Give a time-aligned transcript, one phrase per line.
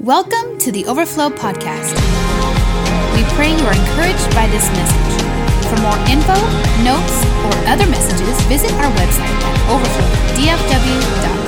[0.00, 1.94] Welcome to the Overflow Podcast.
[3.14, 5.22] We pray you are encouraged by this message.
[5.70, 6.34] For more info,
[6.82, 11.43] notes, or other messages, visit our website at overflowdfw.com.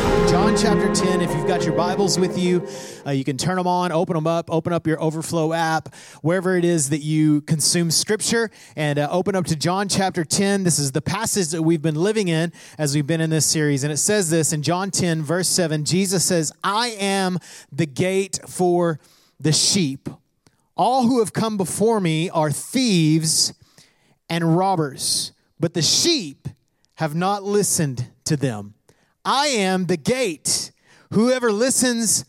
[0.59, 2.67] Chapter 10, if you've got your Bibles with you,
[3.07, 6.57] uh, you can turn them on, open them up, open up your Overflow app, wherever
[6.57, 10.65] it is that you consume Scripture, and uh, open up to John chapter 10.
[10.65, 13.85] This is the passage that we've been living in as we've been in this series.
[13.85, 17.39] And it says this in John 10, verse 7 Jesus says, I am
[17.71, 18.99] the gate for
[19.39, 20.09] the sheep.
[20.75, 23.53] All who have come before me are thieves
[24.31, 26.49] and robbers, but the sheep
[26.95, 28.76] have not listened to them.
[29.27, 30.71] I am the gate.
[31.13, 32.25] Whoever listens,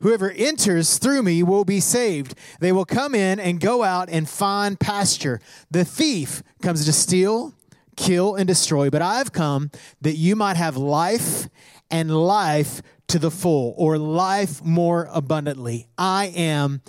[0.00, 2.36] whoever enters through me will be saved.
[2.60, 5.40] They will come in and go out and find pasture.
[5.68, 7.52] The thief comes to steal,
[7.96, 11.48] kill, and destroy, but I've come that you might have life
[11.90, 15.88] and life to the full, or life more abundantly.
[15.98, 16.80] I am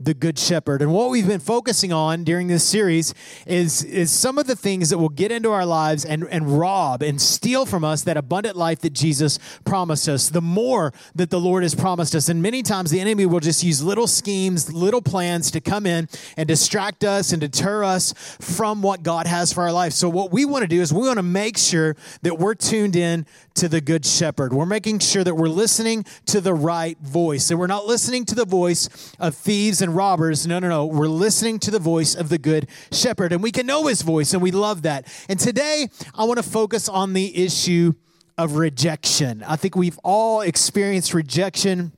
[0.00, 0.80] the good shepherd.
[0.80, 3.14] And what we've been focusing on during this series
[3.46, 7.02] is is some of the things that will get into our lives and and rob
[7.02, 11.40] and steal from us that abundant life that jesus promised us the more that the
[11.40, 12.28] lord has promised us.
[12.28, 16.08] And many times the enemy will just use little schemes little plans to come in
[16.36, 19.92] and distract us and deter us from what god has for our life.
[19.92, 22.94] So what we want to do is we want to make sure that we're tuned
[22.94, 24.52] in to the good shepherd.
[24.52, 28.34] We're making sure that we're listening to the right voice that we're not listening to
[28.36, 30.46] the voice of thieves and robbers.
[30.46, 30.86] No, no, no.
[30.86, 34.32] We're listening to the voice of the good shepherd, and we can know his voice,
[34.32, 35.06] and we love that.
[35.28, 37.94] And today, I want to focus on the issue
[38.36, 39.42] of rejection.
[39.42, 41.92] I think we've all experienced rejection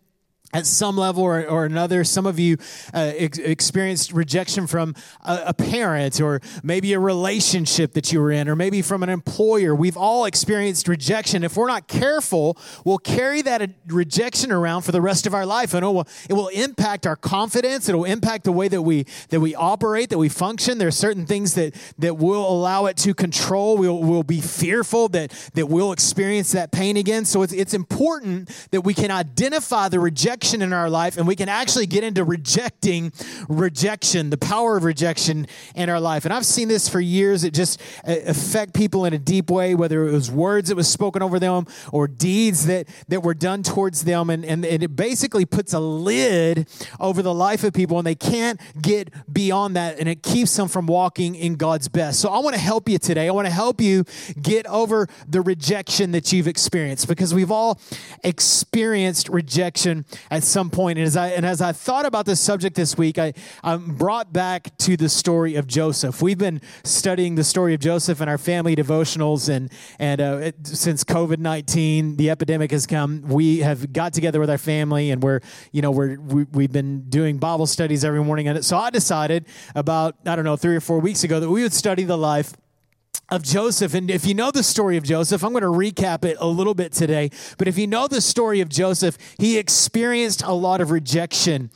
[0.52, 2.02] at some level or, or another.
[2.02, 2.56] Some of you
[2.92, 8.32] uh, ex- experienced rejection from a, a, parent or maybe a relationship that you were
[8.32, 9.74] in or maybe from an employer.
[9.74, 11.44] We've all experienced rejection.
[11.44, 15.72] If we're not careful, we'll carry that rejection around for the rest of our life
[15.72, 17.88] and it will, it will impact our confidence.
[17.88, 20.78] It'll impact the way that we, that we operate, that we function.
[20.78, 23.76] There are certain things that, that will allow it to control.
[23.76, 27.24] We'll, we'll be fearful that, that we'll experience that pain again.
[27.24, 31.26] So it's, it's important that we can identify the rejection rejection in our life, and
[31.28, 33.12] we can actually get into rejecting
[33.48, 36.24] rejection, the power of rejection in our life.
[36.24, 37.44] And I've seen this for years.
[37.44, 40.88] It just uh, affect people in a deep way, whether it was words that was
[40.88, 44.30] spoken over them or deeds that, that were done towards them.
[44.30, 46.66] And, and, and it basically puts a lid
[46.98, 50.68] over the life of people, and they can't get beyond that, and it keeps them
[50.68, 52.18] from walking in God's best.
[52.18, 53.28] So I want to help you today.
[53.28, 54.04] I want to help you
[54.40, 57.78] get over the rejection that you've experienced because we've all
[58.24, 60.98] experienced rejection at some point.
[60.98, 63.32] And as I, and as I thought about this subject this week, I,
[63.62, 66.22] I'm brought back to the story of Joseph.
[66.22, 70.66] We've been studying the story of Joseph in our family devotionals, and, and uh, it,
[70.66, 75.22] since COVID 19, the epidemic has come, we have got together with our family and
[75.22, 75.40] we're,
[75.72, 78.48] you know, we're, we, we've been doing Bible studies every morning.
[78.48, 81.62] And so I decided about, I don't know, three or four weeks ago that we
[81.62, 82.52] would study the life
[83.30, 83.94] of Joseph.
[83.94, 86.74] And if you know the story of Joseph, I'm going to recap it a little
[86.74, 87.30] bit today.
[87.58, 91.70] But if you know the story of Joseph, he experienced a lot of rejection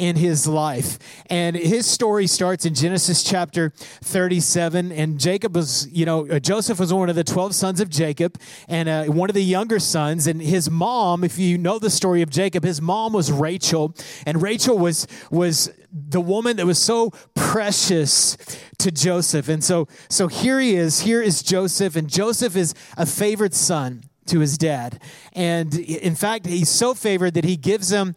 [0.00, 0.98] in his life.
[1.26, 3.70] And his story starts in Genesis chapter
[4.02, 4.90] 37.
[4.92, 8.40] And Jacob was, you know, uh, Joseph was one of the 12 sons of Jacob
[8.66, 10.26] and uh, one of the younger sons.
[10.26, 13.94] And his mom, if you know the story of Jacob, his mom was Rachel.
[14.24, 18.38] And Rachel was, was the woman that was so precious
[18.78, 19.50] to Joseph.
[19.50, 21.00] And so, so here he is.
[21.00, 21.94] Here is Joseph.
[21.94, 25.02] And Joseph is a favorite son to his dad.
[25.32, 28.14] And in fact, he's so favored that he gives him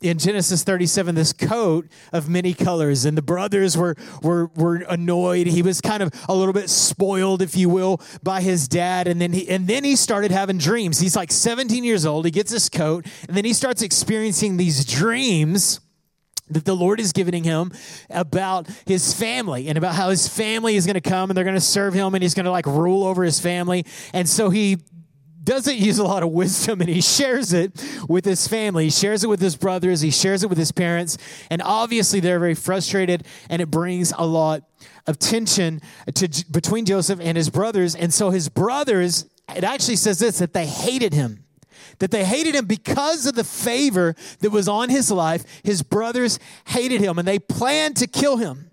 [0.00, 3.04] in Genesis 37 this coat of many colors.
[3.04, 5.46] And the brothers were, were, were annoyed.
[5.46, 9.06] He was kind of a little bit spoiled, if you will, by his dad.
[9.06, 11.00] And then he, and then he started having dreams.
[11.00, 12.24] He's like 17 years old.
[12.24, 15.80] He gets this coat, and then he starts experiencing these dreams
[16.50, 17.72] that the Lord is giving him
[18.10, 21.56] about his family and about how his family is going to come and they're going
[21.56, 23.86] to serve him and he's going to like rule over his family.
[24.12, 24.78] And so he
[25.44, 27.72] doesn't use a lot of wisdom and he shares it
[28.08, 28.84] with his family.
[28.84, 31.18] He shares it with his brothers, he shares it with his parents,
[31.50, 34.64] and obviously they're very frustrated and it brings a lot
[35.06, 35.80] of tension
[36.14, 37.94] to, between Joseph and his brothers.
[37.94, 41.44] And so his brothers, it actually says this that they hated him.
[41.98, 45.44] That they hated him because of the favor that was on his life.
[45.62, 48.70] His brothers hated him and they planned to kill him.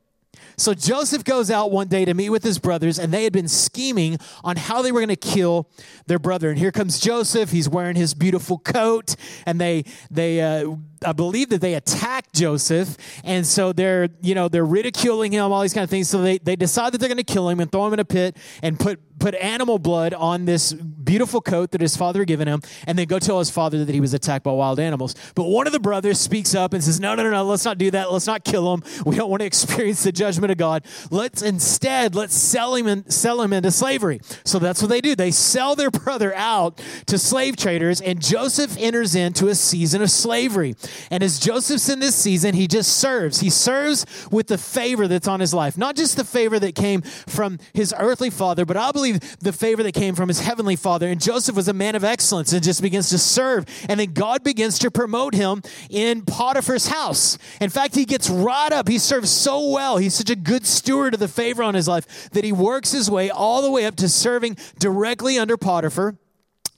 [0.58, 3.48] So Joseph goes out one day to meet with his brothers, and they had been
[3.48, 5.70] scheming on how they were going to kill
[6.08, 6.50] their brother.
[6.50, 7.52] And here comes Joseph.
[7.52, 9.16] He's wearing his beautiful coat,
[9.46, 14.48] and they they uh, I believe that they attack Joseph, and so they're you know
[14.48, 16.10] they're ridiculing him, all these kind of things.
[16.10, 18.06] So they they decide that they're going to kill him and throw him in a
[18.06, 22.48] pit and put put animal blood on this beautiful coat that his father had given
[22.48, 25.16] him, and then go tell his father that he was attacked by wild animals.
[25.36, 27.78] But one of the brothers speaks up and says, No, no, no, no, let's not
[27.78, 28.12] do that.
[28.12, 28.84] Let's not kill him.
[29.06, 30.86] We don't want to experience the judgment of God.
[31.12, 34.20] Let's instead let's sell him and sell him into slavery.
[34.44, 35.16] So that's what they do.
[35.16, 40.10] They sell their brother out to slave traders, and Joseph enters into a season of
[40.10, 40.76] slavery.
[41.10, 43.40] And as Joseph's in this season, he just serves.
[43.40, 47.02] He serves with the favor that's on his life, not just the favor that came
[47.02, 51.08] from his earthly father, but I believe the favor that came from his heavenly father.
[51.08, 53.66] And Joseph was a man of excellence and just begins to serve.
[53.90, 57.38] And then God begins to promote him in Potiphar's house.
[57.60, 58.88] In fact, he gets right up.
[58.88, 59.98] He serves so well.
[59.98, 63.10] He's such a good steward of the favor on his life that he works his
[63.10, 66.16] way all the way up to serving directly under Potiphar.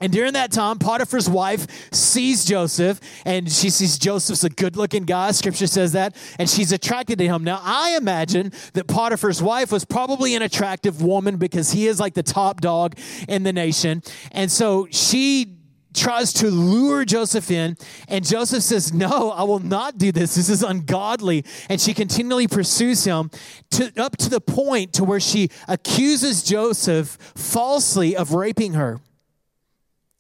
[0.01, 5.03] And during that time, Potiphar's wife sees Joseph, and she sees Joseph's a good looking
[5.03, 5.31] guy.
[5.31, 6.15] Scripture says that.
[6.37, 7.43] And she's attracted to him.
[7.43, 12.15] Now, I imagine that Potiphar's wife was probably an attractive woman because he is like
[12.15, 12.97] the top dog
[13.29, 14.03] in the nation.
[14.33, 15.57] And so she
[15.93, 20.35] tries to lure Joseph in, and Joseph says, No, I will not do this.
[20.35, 21.45] This is ungodly.
[21.69, 23.29] And she continually pursues him
[23.71, 28.99] to, up to the point to where she accuses Joseph falsely of raping her.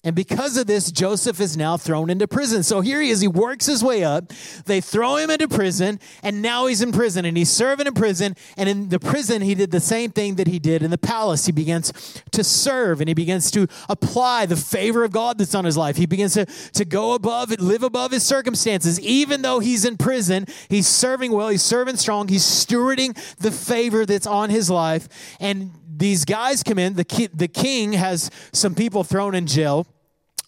[0.05, 2.61] And because of this, Joseph is now thrown into prison.
[2.63, 3.21] So here he is.
[3.21, 4.33] He works his way up.
[4.65, 7.23] They throw him into prison, and now he's in prison.
[7.23, 8.35] And he's serving in prison.
[8.57, 11.45] And in the prison, he did the same thing that he did in the palace.
[11.45, 11.93] He begins
[12.31, 15.95] to serve and he begins to apply the favor of God that's on his life.
[15.95, 18.99] He begins to, to go above and live above his circumstances.
[18.99, 24.05] Even though he's in prison, he's serving well, he's serving strong, he's stewarding the favor
[24.05, 25.07] that's on his life.
[25.39, 26.95] And these guys come in.
[26.95, 29.87] The, ki- the king has some people thrown in jail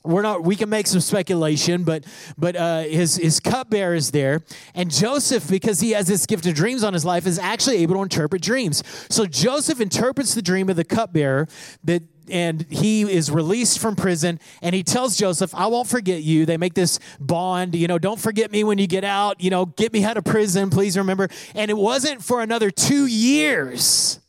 [0.05, 2.05] we're not we can make some speculation but
[2.37, 4.43] but uh, his his cupbearer is there.
[4.73, 7.95] And joseph because he has this gift of dreams on his life is actually able
[7.95, 8.83] to interpret dreams.
[9.09, 11.47] So joseph interprets the dream of the cupbearer
[11.83, 16.45] that and he is released from prison and he tells joseph i won't forget you.
[16.45, 19.65] They make this bond you know don't forget me when you get out you know
[19.65, 21.29] get me out of prison please remember.
[21.53, 24.19] And it wasn't for another two years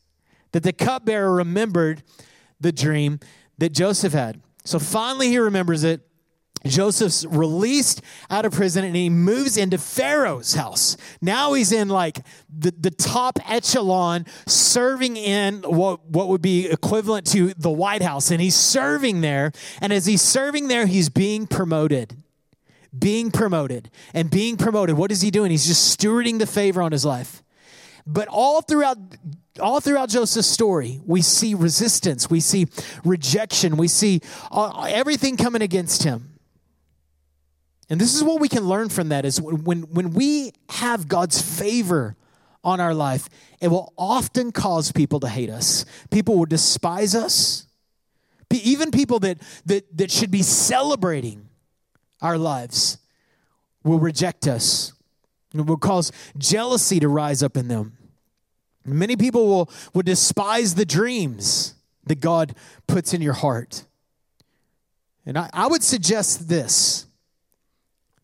[0.52, 2.02] that the cupbearer remembered
[2.61, 3.20] the dream
[3.58, 6.02] that joseph had so finally he remembers it.
[6.64, 10.96] Joseph's released out of prison and he moves into Pharaoh's house.
[11.20, 17.26] Now he's in like the, the top echelon, serving in what, what would be equivalent
[17.28, 18.30] to the White House.
[18.30, 19.52] And he's serving there.
[19.80, 22.16] And as he's serving there, he's being promoted.
[22.96, 24.96] Being promoted and being promoted.
[24.96, 25.50] What is he doing?
[25.50, 27.42] He's just stewarding the favor on his life.
[28.06, 28.99] But all throughout
[29.58, 32.67] all throughout Joseph's story, we see resistance, we see
[33.05, 34.20] rejection, we see
[34.50, 36.35] uh, everything coming against him.
[37.88, 41.41] And this is what we can learn from that is when, when we have God's
[41.41, 42.17] favor
[42.64, 43.29] on our life,
[43.61, 45.85] it will often cause people to hate us.
[46.11, 47.67] People will despise us.
[48.52, 51.49] Even people that, that, that should be celebrating
[52.20, 52.99] our lives
[53.85, 54.93] will reject us.
[55.61, 57.97] It will cause jealousy to rise up in them.
[58.85, 61.75] Many people will, will despise the dreams
[62.05, 62.55] that God
[62.87, 63.85] puts in your heart.
[65.25, 67.06] And I, I would suggest this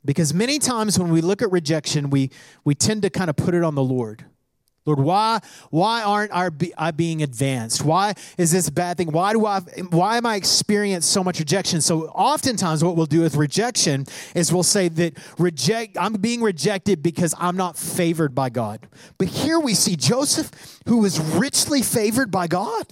[0.05, 2.31] because many times when we look at rejection, we,
[2.65, 4.25] we tend to kind of put it on the Lord.
[4.85, 5.41] Lord, why,
[5.71, 7.85] why aren't our I being advanced?
[7.85, 9.13] Why is this a bad thing?
[9.13, 11.81] Why do I why am I experiencing so much rejection?
[11.81, 17.01] So oftentimes what we'll do with rejection is we'll say that reject I'm being rejected
[17.01, 18.89] because I'm not favored by God.
[19.19, 20.51] But here we see Joseph
[20.89, 22.87] who was richly favored by God.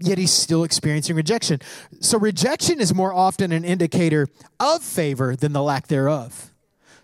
[0.00, 1.60] Yet he's still experiencing rejection.
[2.00, 6.53] So rejection is more often an indicator of favor than the lack thereof.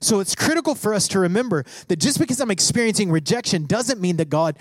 [0.00, 4.16] So it's critical for us to remember that just because I'm experiencing rejection doesn't mean
[4.16, 4.58] that God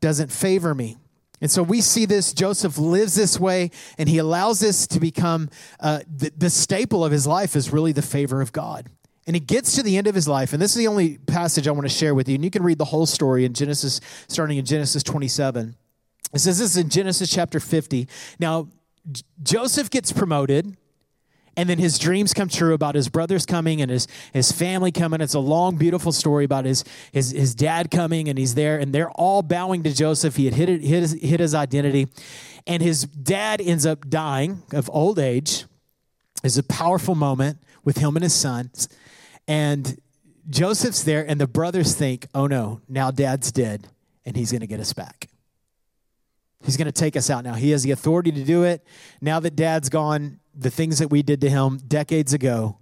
[0.00, 0.98] doesn't favor me.
[1.40, 2.32] And so we see this.
[2.32, 7.10] Joseph lives this way, and he allows this to become uh, the, the staple of
[7.10, 8.88] his life is really the favor of God.
[9.26, 11.66] And he gets to the end of his life, and this is the only passage
[11.66, 12.36] I want to share with you.
[12.36, 15.74] And you can read the whole story in Genesis, starting in Genesis 27.
[16.32, 18.08] It says this is in Genesis chapter 50.
[18.38, 18.68] Now,
[19.10, 20.76] J- Joseph gets promoted
[21.56, 25.20] and then his dreams come true about his brothers coming and his, his family coming.
[25.20, 28.92] It's a long, beautiful story about his, his, his dad coming and he's there and
[28.92, 30.36] they're all bowing to Joseph.
[30.36, 32.08] He had hit, it, hit, his, hit his identity.
[32.66, 35.66] And his dad ends up dying of old age.
[36.42, 38.88] It's a powerful moment with him and his sons.
[39.46, 40.00] And
[40.48, 43.88] Joseph's there, and the brothers think, oh no, now dad's dead
[44.24, 45.28] and he's going to get us back.
[46.64, 47.54] He's going to take us out now.
[47.54, 48.86] He has the authority to do it.
[49.20, 52.78] Now that dad's gone, the things that we did to him decades ago,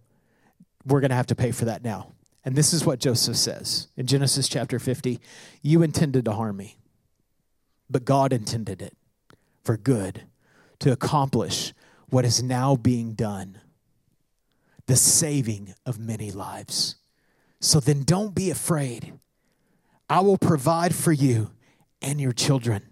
[0.85, 2.12] we're going to have to pay for that now.
[2.45, 5.21] And this is what Joseph says in Genesis chapter 50
[5.62, 6.79] You intended to harm me,
[7.89, 8.97] but God intended it
[9.62, 10.23] for good
[10.79, 11.75] to accomplish
[12.09, 13.59] what is now being done
[14.87, 16.97] the saving of many lives.
[17.61, 19.12] So then don't be afraid.
[20.09, 21.53] I will provide for you
[22.03, 22.83] and your children.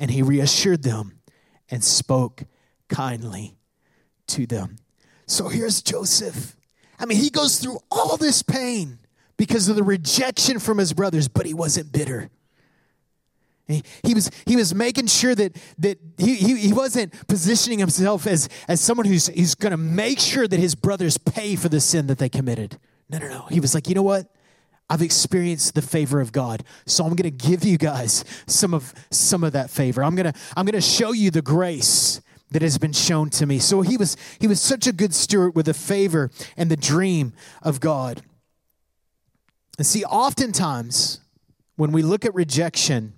[0.00, 1.20] And he reassured them
[1.70, 2.42] and spoke
[2.88, 3.57] kindly
[4.28, 4.76] to them.
[5.26, 6.56] So here's Joseph.
[6.98, 8.98] I mean, he goes through all this pain
[9.36, 12.30] because of the rejection from his brothers, but he wasn't bitter.
[13.68, 18.48] He, was, he was making sure that, that he, he, he wasn't positioning himself as,
[18.66, 22.06] as someone who's, who's going to make sure that his brothers pay for the sin
[22.06, 22.78] that they committed.
[23.10, 23.46] No, no, no.
[23.50, 24.26] He was like, you know what?
[24.88, 26.64] I've experienced the favor of God.
[26.86, 30.02] So I'm going to give you guys some of some of that favor.
[30.02, 33.46] I'm going to I'm going to show you the grace that has been shown to
[33.46, 33.58] me.
[33.58, 37.32] So he was he was such a good steward with the favor and the dream
[37.62, 38.22] of God.
[39.76, 41.20] And see, oftentimes
[41.76, 43.12] when we look at rejection,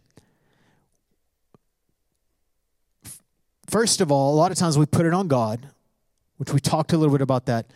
[3.68, 5.68] first of all, a lot of times we put it on God,
[6.36, 7.66] which we talked a little bit about that.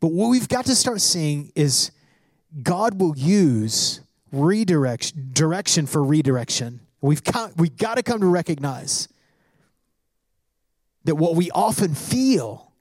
[0.00, 1.90] But what we've got to start seeing is
[2.62, 4.00] God will use
[4.32, 6.80] redirection direction for redirection.
[7.02, 7.22] We've
[7.56, 9.08] we've got to come to recognize
[11.04, 12.72] that what we often feel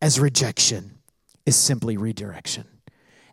[0.00, 0.98] as rejection
[1.44, 2.64] is simply redirection.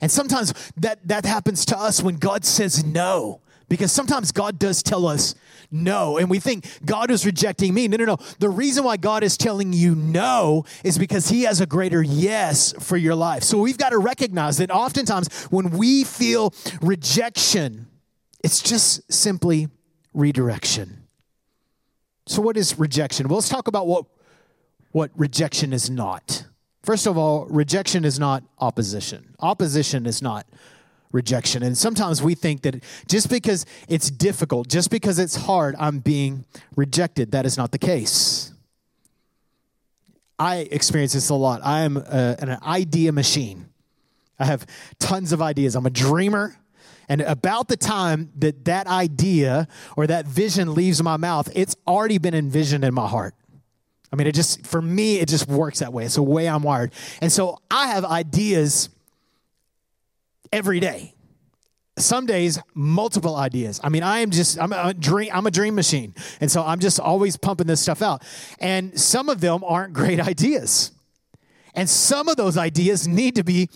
[0.01, 3.41] And sometimes that, that happens to us when God says no.
[3.67, 5.33] Because sometimes God does tell us
[5.71, 7.87] no, and we think God is rejecting me.
[7.87, 8.17] No, no, no.
[8.37, 12.73] The reason why God is telling you no is because He has a greater yes
[12.79, 13.43] for your life.
[13.43, 17.87] So we've got to recognize that oftentimes when we feel rejection,
[18.43, 19.67] it's just simply
[20.13, 21.07] redirection.
[22.27, 23.27] So, what is rejection?
[23.27, 24.05] Well, let's talk about what,
[24.95, 26.45] what rejection is not.
[26.81, 29.35] First of all, rejection is not opposition.
[29.41, 30.47] Opposition is not
[31.11, 31.63] rejection.
[31.63, 36.45] And sometimes we think that just because it's difficult, just because it's hard, I'm being
[36.77, 37.33] rejected.
[37.33, 38.53] That is not the case.
[40.39, 41.59] I experience this a lot.
[41.61, 43.67] I am a, an idea machine.
[44.39, 44.65] I have
[44.97, 45.75] tons of ideas.
[45.75, 46.55] I'm a dreamer.
[47.09, 52.17] And about the time that that idea or that vision leaves my mouth, it's already
[52.17, 53.35] been envisioned in my heart.
[54.15, 56.05] I mean, it just, for me, it just works that way.
[56.05, 56.93] It's the way I'm wired.
[57.19, 58.87] And so I have ideas
[60.53, 61.13] every day.
[61.97, 63.81] Some days, multiple ideas.
[63.83, 66.15] I mean, I am just, I'm a dream, I'm a dream machine.
[66.39, 68.23] And so I'm just always pumping this stuff out.
[68.59, 70.93] And some of them aren't great ideas.
[71.73, 73.69] And some of those ideas need to be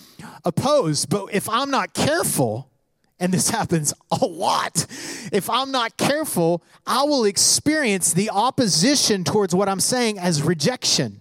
[0.46, 1.10] opposed.
[1.10, 2.72] But if I'm not careful,
[3.20, 4.86] and this happens a lot.
[5.32, 11.20] If I'm not careful, I will experience the opposition towards what I'm saying as rejection.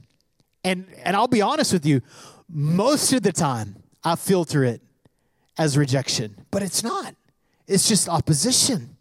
[0.64, 2.02] And, and I'll be honest with you,
[2.48, 4.80] most of the time, I filter it
[5.58, 7.14] as rejection, but it's not.
[7.66, 8.96] It's just opposition.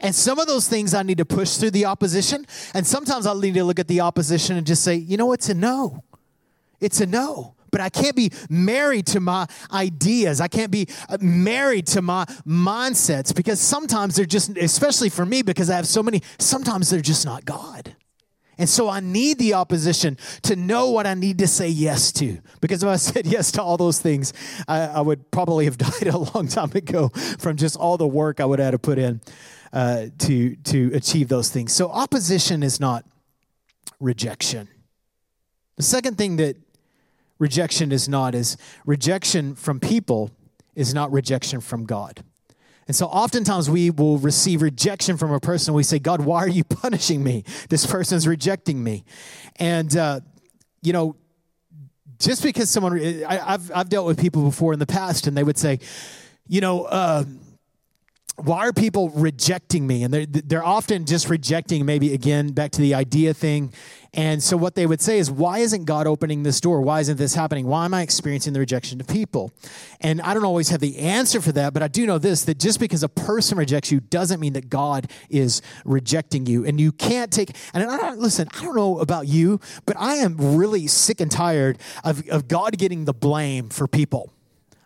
[0.00, 2.44] And some of those things I need to push through the opposition.
[2.74, 5.48] And sometimes I'll need to look at the opposition and just say, you know, it's
[5.48, 6.02] a no.
[6.80, 7.54] It's a no.
[7.72, 10.40] But I can't be married to my ideas.
[10.40, 15.42] I can't be uh, married to my mindsets because sometimes they're just, especially for me,
[15.42, 17.96] because I have so many, sometimes they're just not God.
[18.58, 22.38] And so I need the opposition to know what I need to say yes to.
[22.60, 24.32] Because if I said yes to all those things,
[24.68, 28.38] I, I would probably have died a long time ago from just all the work
[28.38, 29.20] I would have to put in
[29.72, 31.72] uh, to, to achieve those things.
[31.72, 33.04] So opposition is not
[33.98, 34.68] rejection.
[35.76, 36.56] The second thing that
[37.42, 38.56] rejection is not is
[38.86, 40.30] rejection from people
[40.76, 42.22] is not rejection from God.
[42.86, 45.74] And so oftentimes we will receive rejection from a person.
[45.74, 47.42] We say, God, why are you punishing me?
[47.68, 49.04] This person's rejecting me.
[49.56, 50.20] And, uh,
[50.82, 51.16] you know,
[52.20, 55.42] just because someone, I, have I've dealt with people before in the past and they
[55.42, 55.80] would say,
[56.46, 57.24] you know, uh,
[58.36, 60.02] why are people rejecting me?
[60.02, 63.72] And they're, they're often just rejecting, maybe again, back to the idea thing.
[64.14, 66.80] And so what they would say is, why isn't God opening this door?
[66.80, 67.66] Why isn't this happening?
[67.66, 69.52] Why am I experiencing the rejection of people?
[70.00, 72.58] And I don't always have the answer for that, but I do know this that
[72.58, 76.64] just because a person rejects you doesn't mean that God is rejecting you.
[76.64, 80.16] And you can't take, and I don't, listen, I don't know about you, but I
[80.16, 84.32] am really sick and tired of, of God getting the blame for people.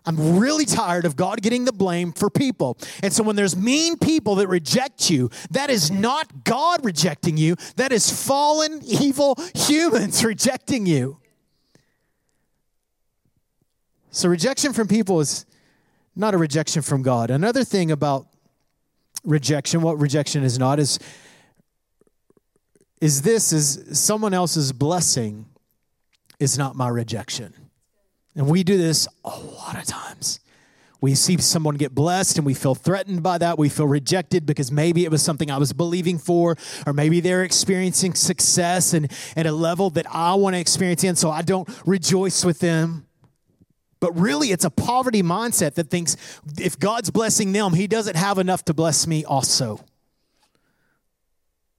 [0.07, 2.79] I'm really tired of God getting the blame for people.
[3.03, 7.57] And so when there's mean people that reject you, that is not God rejecting you,
[7.75, 11.19] that is fallen, evil humans rejecting you.
[14.11, 15.45] So rejection from people is
[16.15, 17.31] not a rejection from God.
[17.31, 18.29] Another thing about
[19.25, 20.99] rejection, what rejection is not, is
[23.01, 25.47] is this is someone else's blessing
[26.39, 27.66] is not my rejection.
[28.37, 30.41] And we do this a lot of times.
[31.01, 33.59] We see someone get blessed and we feel threatened by that.
[33.59, 37.45] We feel rejected because maybe it was something I was believing for, or maybe they're
[37.45, 41.69] experiencing success and at a level that I want to experience in, so I don't
[41.87, 43.07] rejoice with them.
[44.01, 46.17] But really, it's a poverty mindset that thinks
[46.59, 49.81] if God's blessing them, He doesn't have enough to bless me also.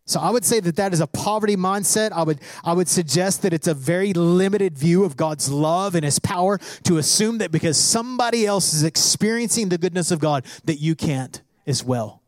[0.08, 2.14] So I would say that that is a poverty mindset.
[2.14, 6.06] I would I would suggest that it's a very limited view of God's love and
[6.06, 10.78] his power to assume that because somebody else is experiencing the goodness of God that
[10.78, 12.24] you can't as well.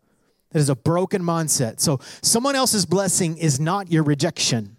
[0.52, 1.80] That is a broken mindset.
[1.80, 4.76] So someone else's blessing is not your rejection.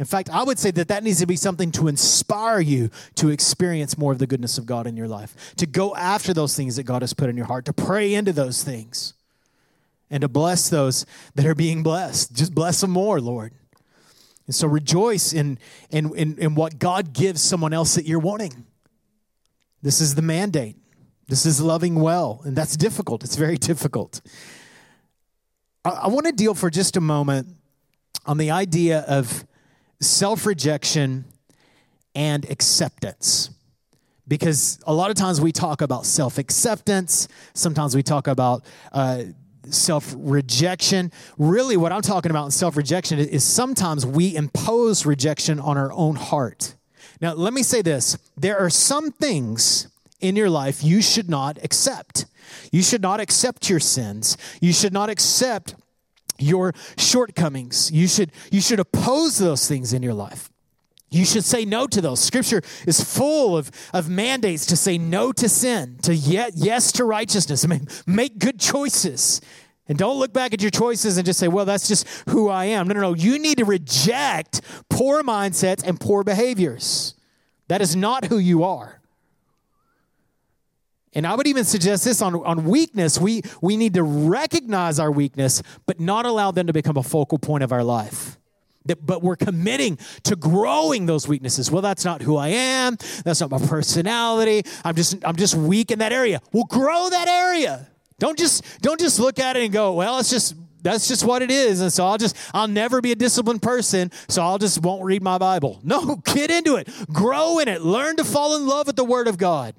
[0.00, 3.28] In fact, I would say that that needs to be something to inspire you to
[3.28, 6.74] experience more of the goodness of God in your life, to go after those things
[6.74, 9.14] that God has put in your heart, to pray into those things
[10.10, 12.34] and to bless those that are being blessed.
[12.34, 13.52] Just bless them more, Lord.
[14.46, 15.58] And so rejoice in,
[15.90, 18.66] in, in, in what God gives someone else that you're wanting.
[19.82, 20.76] This is the mandate.
[21.28, 23.22] This is loving well, and that's difficult.
[23.22, 24.20] It's very difficult.
[25.84, 27.46] I, I want to deal for just a moment
[28.26, 29.46] on the idea of
[30.00, 31.24] self rejection
[32.14, 33.50] and acceptance
[34.26, 37.28] because a lot of times we talk about self acceptance.
[37.54, 39.22] Sometimes we talk about uh,
[39.72, 41.12] self rejection.
[41.38, 45.92] Really, what I'm talking about in self rejection is sometimes we impose rejection on our
[45.92, 46.74] own heart.
[47.20, 49.88] Now, let me say this there are some things
[50.20, 52.26] in your life you should not accept.
[52.72, 54.36] You should not accept your sins.
[54.60, 55.74] You should not accept
[56.38, 57.90] your shortcomings.
[57.92, 60.49] You should, you should oppose those things in your life.
[61.10, 62.20] You should say no to those.
[62.20, 67.04] Scripture is full of, of mandates to say no to sin, to yet yes to
[67.04, 67.64] righteousness.
[67.64, 69.40] I mean, make good choices.
[69.88, 72.66] And don't look back at your choices and just say, well, that's just who I
[72.66, 72.86] am.
[72.86, 73.14] No, no, no.
[73.14, 77.14] You need to reject poor mindsets and poor behaviors.
[77.66, 79.00] That is not who you are.
[81.12, 83.18] And I would even suggest this on, on weakness.
[83.18, 87.38] We, we need to recognize our weakness, but not allow them to become a focal
[87.38, 88.38] point of our life.
[88.84, 91.70] But we're committing to growing those weaknesses.
[91.70, 92.96] Well, that's not who I am.
[93.24, 94.62] That's not my personality.
[94.84, 96.40] I'm just I'm just weak in that area.
[96.52, 97.86] Well, grow that area.
[98.18, 101.42] Don't just don't just look at it and go, well, it's just that's just what
[101.42, 101.80] it is.
[101.80, 105.22] And so I'll just I'll never be a disciplined person, so I'll just won't read
[105.22, 105.80] my Bible.
[105.90, 106.88] No, get into it.
[107.12, 107.82] Grow in it.
[107.82, 109.74] Learn to fall in love with the word of God.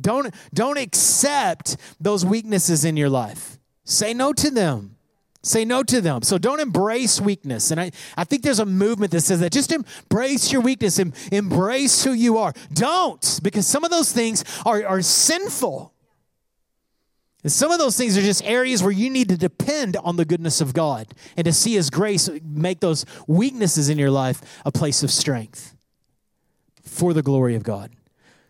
[0.00, 3.58] Don't don't accept those weaknesses in your life.
[3.84, 4.96] Say no to them.
[5.44, 6.22] Say no to them.
[6.22, 7.72] So don't embrace weakness.
[7.72, 11.12] And I, I think there's a movement that says that just embrace your weakness and
[11.32, 12.52] embrace who you are.
[12.72, 15.92] Don't, because some of those things are, are sinful.
[17.42, 20.24] And some of those things are just areas where you need to depend on the
[20.24, 24.70] goodness of God and to see His grace make those weaknesses in your life a
[24.70, 25.74] place of strength
[26.84, 27.90] for the glory of God.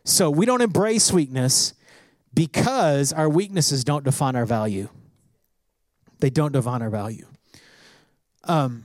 [0.05, 1.73] So we don't embrace weakness
[2.35, 4.91] because our weaknesses don't define our value.
[6.23, 7.27] They don't define our value.
[8.45, 8.85] Um,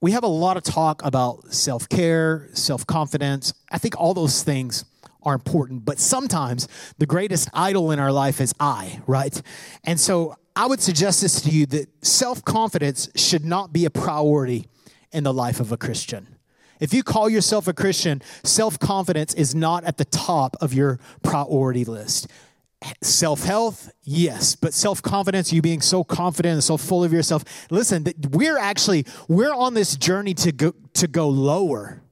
[0.00, 3.52] we have a lot of talk about self care, self confidence.
[3.68, 4.84] I think all those things
[5.24, 9.42] are important, but sometimes the greatest idol in our life is I, right?
[9.82, 13.90] And so I would suggest this to you that self confidence should not be a
[13.90, 14.68] priority
[15.10, 16.36] in the life of a Christian.
[16.78, 21.00] If you call yourself a Christian, self confidence is not at the top of your
[21.24, 22.28] priority list
[23.02, 27.44] self health, yes, but self confidence, you being so confident and so full of yourself.
[27.70, 32.02] Listen, we're actually we're on this journey to go to go lower.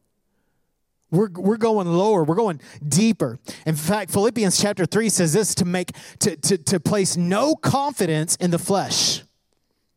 [1.11, 2.23] We're, we're going lower.
[2.23, 3.39] We're going deeper.
[3.67, 8.37] In fact, Philippians chapter 3 says this to make to, to, to place no confidence
[8.37, 9.25] in the flesh.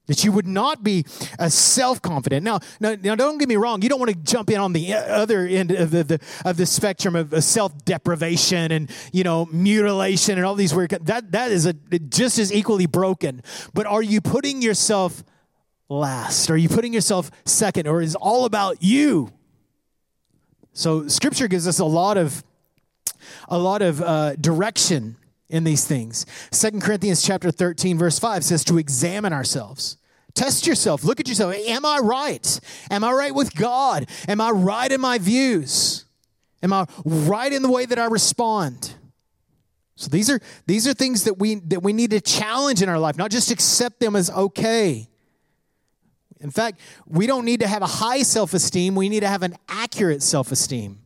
[0.08, 1.06] That you would not be
[1.39, 2.44] a self-confident.
[2.44, 3.82] Now, now, now, don't get me wrong.
[3.82, 6.66] You don't want to jump in on the other end of the, the of the
[6.66, 10.89] spectrum of self-deprivation and you know mutilation and all these weird.
[10.89, 13.44] That that is a just as equally broken.
[13.74, 15.24] But are you putting yourself
[15.88, 16.50] last?
[16.50, 19.32] Are you putting yourself second, or is all about you?
[20.74, 22.44] So, Scripture gives us a lot of
[23.48, 25.16] a lot of uh, direction
[25.54, 26.26] in these things.
[26.52, 29.98] Second Corinthians chapter 13 verse 5 says to examine ourselves.
[30.34, 31.04] Test yourself.
[31.04, 31.54] Look at yourself.
[31.54, 32.60] Am I right?
[32.89, 34.10] Am I right with God?
[34.28, 36.06] Am I right in my views?
[36.63, 38.96] Am I right in the way that I respond?
[39.96, 42.98] So these are these are things that we that we need to challenge in our
[42.98, 45.08] life, not just accept them as okay.
[46.39, 49.56] In fact, we don't need to have a high self-esteem, we need to have an
[49.70, 51.03] accurate self-esteem.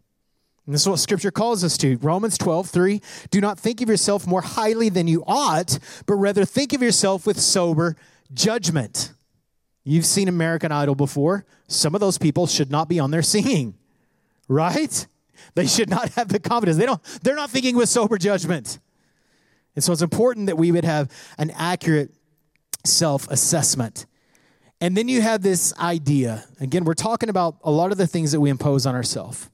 [0.68, 1.96] And this is what scripture calls us to.
[1.98, 3.02] Romans 12, 3.
[3.32, 7.26] Do not think of yourself more highly than you ought, but rather think of yourself
[7.26, 7.96] with sober
[8.34, 9.14] judgment.
[9.86, 11.46] You've seen American Idol before.
[11.70, 13.76] Some of those people should not be on there singing,
[14.50, 15.08] right?
[15.56, 16.78] They should not have the confidence.
[16.78, 18.80] They don't, they're not thinking with sober judgment.
[19.76, 22.12] And so it's important that we would have an accurate
[22.84, 24.06] self assessment.
[24.82, 26.44] And then you have this idea.
[26.60, 29.50] Again, we're talking about a lot of the things that we impose on ourselves.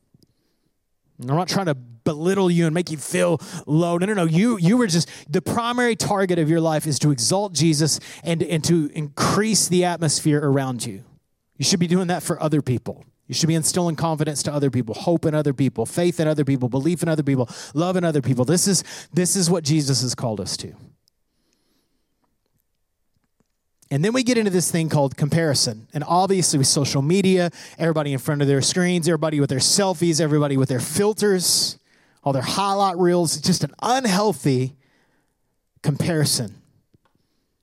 [1.20, 3.98] I'm not trying to belittle you and make you feel low.
[3.98, 4.26] No, no, no.
[4.26, 8.44] You, you were just, the primary target of your life is to exalt Jesus and,
[8.44, 11.04] and to increase the atmosphere around you.
[11.58, 13.06] You should be doing that for other people.
[13.28, 16.44] You should be instilling confidence to other people, hope in other people, faith in other
[16.44, 18.44] people, belief in other people, love in other people.
[18.44, 20.74] This is, this is what Jesus has called us to.
[23.94, 25.86] And then we get into this thing called comparison.
[25.94, 30.20] And obviously, with social media, everybody in front of their screens, everybody with their selfies,
[30.20, 31.78] everybody with their filters,
[32.24, 34.74] all their highlight reels, it's just an unhealthy
[35.84, 36.56] comparison.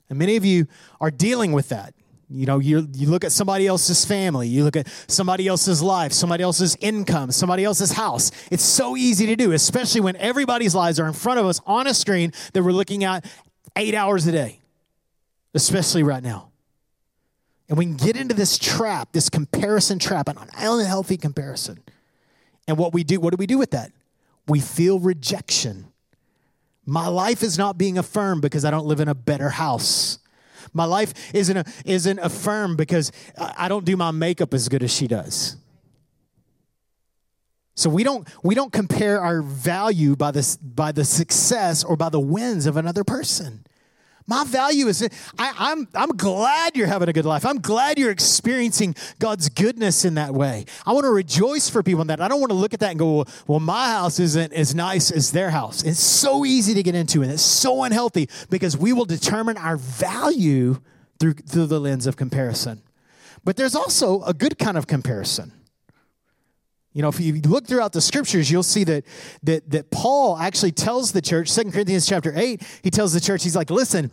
[0.08, 0.68] And many of you
[1.00, 1.94] are dealing with that.
[2.28, 6.12] You know, you, you look at somebody else's family, you look at somebody else's life,
[6.12, 8.30] somebody else's income, somebody else's house.
[8.52, 11.88] It's so easy to do, especially when everybody's lives are in front of us on
[11.88, 13.24] a screen that we're looking at
[13.74, 14.59] eight hours a day
[15.54, 16.50] especially right now.
[17.68, 21.78] And we can get into this trap, this comparison trap, an unhealthy comparison.
[22.66, 23.92] And what we do, what do we do with that?
[24.48, 25.86] We feel rejection.
[26.84, 30.18] My life is not being affirmed because I don't live in a better house.
[30.72, 34.92] My life isn't, a, isn't affirmed because I don't do my makeup as good as
[34.92, 35.56] she does.
[37.74, 42.10] So we don't we don't compare our value by this by the success or by
[42.10, 43.64] the wins of another person.
[44.26, 45.02] My value is,
[45.38, 47.44] I, I'm, I'm glad you're having a good life.
[47.44, 50.66] I'm glad you're experiencing God's goodness in that way.
[50.86, 52.20] I want to rejoice for people in that.
[52.20, 55.10] I don't want to look at that and go, well, my house isn't as nice
[55.10, 55.82] as their house.
[55.82, 59.76] It's so easy to get into and it's so unhealthy because we will determine our
[59.76, 60.80] value
[61.18, 62.82] through, through the lens of comparison.
[63.44, 65.52] But there's also a good kind of comparison.
[66.92, 69.04] You know, if you look throughout the scriptures, you'll see that
[69.44, 73.44] that that Paul actually tells the church, Second Corinthians chapter 8, he tells the church,
[73.44, 74.10] he's like, listen,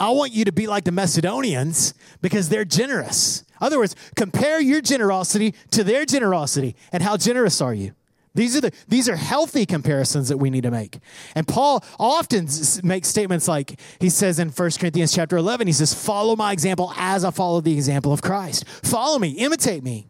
[0.00, 3.44] I want you to be like the Macedonians because they're generous.
[3.60, 6.74] In other words, compare your generosity to their generosity.
[6.90, 7.94] And how generous are you?
[8.34, 10.98] These are the these are healthy comparisons that we need to make.
[11.34, 12.48] And Paul often
[12.82, 16.92] makes statements like he says in 1 Corinthians chapter 11, he says, "Follow my example
[16.96, 18.64] as I follow the example of Christ.
[18.82, 20.08] Follow me, imitate me."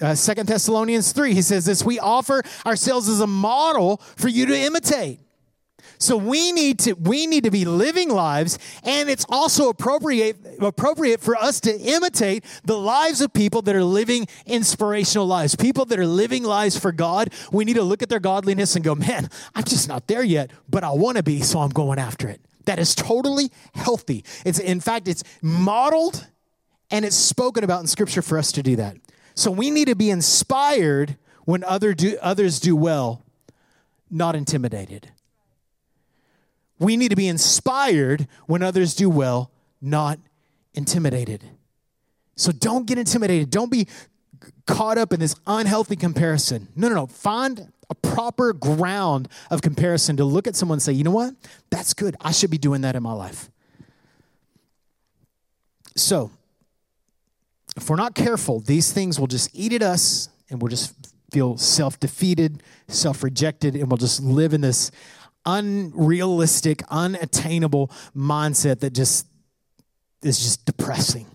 [0.00, 4.46] Uh, Second Thessalonians 3, he says this, we offer ourselves as a model for you
[4.46, 5.20] to imitate.
[5.98, 11.20] So we need to we need to be living lives, and it's also appropriate appropriate
[11.20, 15.98] for us to imitate the lives of people that are living inspirational lives, people that
[15.98, 17.34] are living lives for God.
[17.52, 20.50] We need to look at their godliness and go, man, I'm just not there yet,
[20.70, 22.40] but I want to be, so I'm going after it.
[22.64, 24.24] That is totally healthy.
[24.46, 26.26] It's in fact, it's modeled
[26.90, 28.96] and it's spoken about in Scripture for us to do that.
[29.40, 33.22] So we need to be inspired when other do, others do well,
[34.10, 35.12] not intimidated.
[36.78, 39.50] We need to be inspired when others do well,
[39.80, 40.18] not
[40.74, 41.42] intimidated.
[42.36, 43.48] So don't get intimidated.
[43.48, 43.88] Don't be
[44.66, 46.68] caught up in this unhealthy comparison.
[46.76, 47.06] No, no, no.
[47.06, 51.32] Find a proper ground of comparison to look at someone and say, you know what?
[51.70, 52.14] That's good.
[52.20, 53.50] I should be doing that in my life.
[55.96, 56.30] So,
[57.76, 60.94] if we're not careful, these things will just eat at us and we'll just
[61.30, 64.90] feel self defeated, self rejected, and we'll just live in this
[65.46, 69.26] unrealistic, unattainable mindset that just
[70.22, 71.26] is just depressing.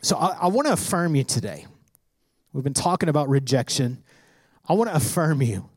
[0.00, 1.66] So I, I want to affirm you today.
[2.52, 4.02] We've been talking about rejection.
[4.68, 5.68] I want to affirm you.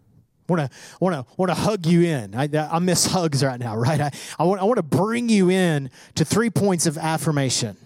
[0.47, 2.35] Want to want to want to hug you in.
[2.35, 3.99] I, I miss hugs right now, right?
[3.99, 7.77] I, I want I want to bring you in to three points of affirmation.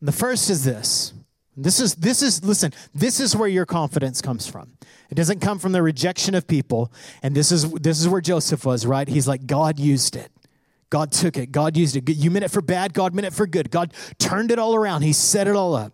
[0.00, 1.12] The first is this.
[1.56, 4.72] This is this is listen, this is where your confidence comes from.
[5.10, 6.92] It doesn't come from the rejection of people.
[7.22, 9.08] And this is this is where Joseph was, right?
[9.08, 10.30] He's like God used it.
[10.90, 11.50] God took it.
[11.50, 12.08] God used it.
[12.08, 13.70] You meant it for bad, God meant it for good.
[13.70, 15.02] God turned it all around.
[15.02, 15.92] He set it all up.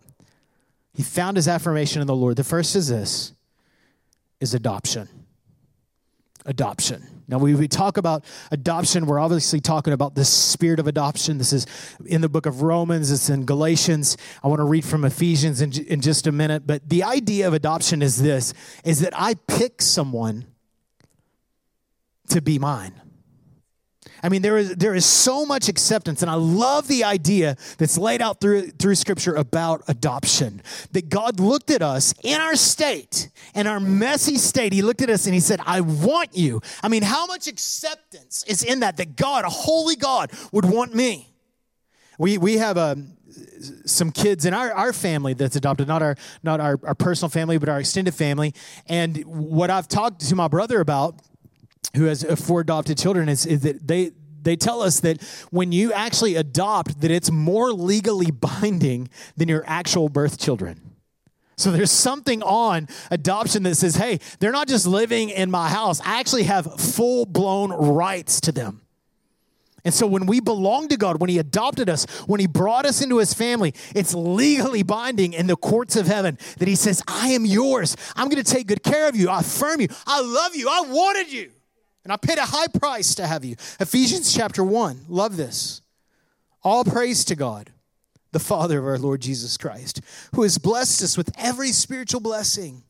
[0.92, 2.36] He found his affirmation in the Lord.
[2.36, 3.32] The first is this
[4.40, 5.08] is adoption.
[6.44, 7.13] Adoption.
[7.26, 11.38] Now, we, we talk about adoption, we're obviously talking about the spirit of adoption.
[11.38, 11.66] This is
[12.04, 14.16] in the book of Romans, it's in Galatians.
[14.42, 16.66] I want to read from Ephesians in, in just a minute.
[16.66, 18.52] But the idea of adoption is this
[18.84, 20.46] is that I pick someone
[22.28, 23.00] to be mine.
[24.22, 27.98] I mean, there is, there is so much acceptance, and I love the idea that's
[27.98, 30.62] laid out through, through Scripture about adoption.
[30.92, 35.10] That God looked at us in our state, in our messy state, He looked at
[35.10, 36.62] us and He said, I want you.
[36.82, 38.96] I mean, how much acceptance is in that?
[38.96, 41.28] That God, a holy God, would want me.
[42.18, 43.16] We, we have a, um,
[43.84, 47.58] some kids in our, our family that's adopted, not our not our, our personal family,
[47.58, 48.54] but our extended family.
[48.86, 51.16] And what I've talked to my brother about,
[51.96, 55.92] who has four adopted children, is, is that they they tell us that when you
[55.92, 60.80] actually adopt, that it's more legally binding than your actual birth children.
[61.56, 66.00] So there's something on adoption that says, hey, they're not just living in my house.
[66.00, 68.82] I actually have full blown rights to them.
[69.84, 73.02] And so when we belong to God, when He adopted us, when He brought us
[73.02, 77.28] into His family, it's legally binding in the courts of heaven that He says, I
[77.28, 77.96] am yours.
[78.16, 79.28] I'm going to take good care of you.
[79.28, 79.88] I affirm you.
[80.06, 80.68] I love you.
[80.68, 81.50] I wanted you.
[82.04, 83.56] And I paid a high price to have you.
[83.80, 85.06] Ephesians chapter 1.
[85.08, 85.80] Love this.
[86.62, 87.70] All praise to God,
[88.32, 90.00] the Father of our Lord Jesus Christ,
[90.34, 92.82] who has blessed us with every spiritual blessing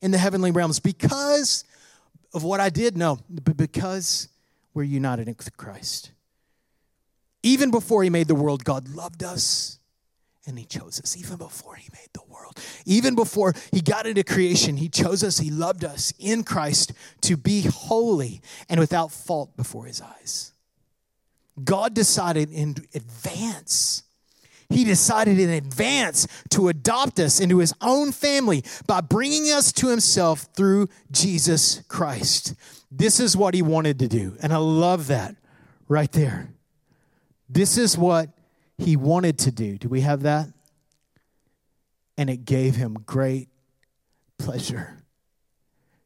[0.00, 1.64] in the heavenly realms because
[2.34, 2.96] of what I did?
[2.96, 4.28] No, but because
[4.74, 6.10] we're united with Christ.
[7.42, 9.78] Even before he made the world, God loved us
[10.46, 11.16] and he chose us.
[11.16, 15.38] Even before he made the world, even before he got into creation, he chose us,
[15.38, 20.52] he loved us in Christ to be holy and without fault before his eyes.
[21.62, 24.02] God decided in advance.
[24.68, 29.88] He decided in advance to adopt us into his own family by bringing us to
[29.88, 32.54] himself through Jesus Christ.
[32.90, 34.36] This is what he wanted to do.
[34.42, 35.36] And I love that
[35.88, 36.50] right there.
[37.48, 38.30] This is what
[38.78, 39.78] he wanted to do.
[39.78, 40.48] Do we have that?
[42.18, 43.48] And it gave him great
[44.38, 45.02] pleasure.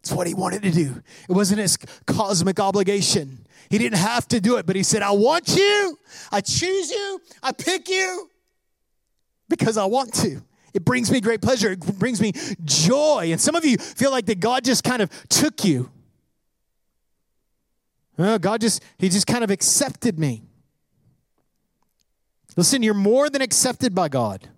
[0.01, 1.03] It's what he wanted to do.
[1.29, 3.47] It wasn't his cosmic obligation.
[3.69, 5.99] He didn't have to do it, but he said, I want you,
[6.33, 8.31] I choose you, I pick you
[9.49, 10.43] because I want to.
[10.73, 11.73] It brings me great pleasure.
[11.73, 12.33] It brings me
[12.65, 13.29] joy.
[13.33, 15.91] And some of you feel like that God just kind of took you.
[18.17, 20.43] Uh, God just, He just kind of accepted me.
[22.57, 24.49] Listen, you're more than accepted by God.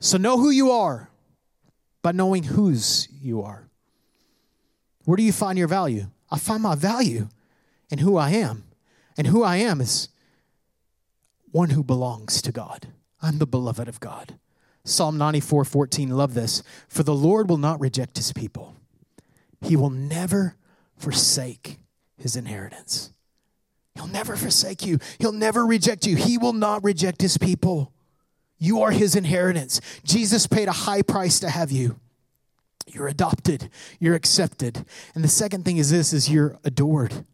[0.00, 1.10] So know who you are
[2.02, 3.68] by knowing whose you are.
[5.04, 6.06] Where do you find your value?
[6.30, 7.28] I find my value
[7.90, 8.64] in who I am.
[9.16, 10.08] And who I am is
[11.50, 12.88] one who belongs to God.
[13.22, 14.38] I'm the beloved of God.
[14.84, 16.62] Psalm 94 14, love this.
[16.88, 18.76] For the Lord will not reject his people,
[19.60, 20.56] he will never
[20.96, 21.78] forsake
[22.16, 23.12] his inheritance.
[23.94, 24.98] He'll never forsake you.
[25.18, 26.16] He'll never reject you.
[26.16, 27.92] He will not reject his people.
[28.58, 29.80] You are his inheritance.
[30.04, 31.98] Jesus paid a high price to have you.
[32.86, 33.70] You're adopted.
[33.98, 34.84] You're accepted.
[35.14, 37.24] And the second thing is this is you're adored.